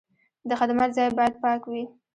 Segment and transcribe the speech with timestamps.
[0.49, 1.83] د خدمت ځای باید پاک وي.